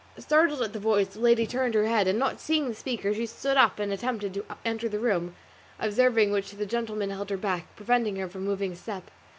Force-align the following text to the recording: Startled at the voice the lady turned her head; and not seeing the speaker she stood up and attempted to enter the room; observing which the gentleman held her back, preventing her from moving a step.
Startled 0.17 0.63
at 0.63 0.73
the 0.73 0.79
voice 0.79 1.09
the 1.09 1.19
lady 1.19 1.45
turned 1.45 1.75
her 1.75 1.85
head; 1.85 2.07
and 2.07 2.17
not 2.17 2.39
seeing 2.39 2.67
the 2.67 2.73
speaker 2.73 3.13
she 3.13 3.27
stood 3.27 3.55
up 3.55 3.77
and 3.77 3.93
attempted 3.93 4.33
to 4.33 4.43
enter 4.65 4.89
the 4.89 4.97
room; 4.97 5.35
observing 5.79 6.31
which 6.31 6.49
the 6.49 6.65
gentleman 6.65 7.11
held 7.11 7.29
her 7.29 7.37
back, 7.37 7.67
preventing 7.75 8.15
her 8.15 8.27
from 8.27 8.43
moving 8.43 8.71
a 8.71 8.75
step. 8.75 9.11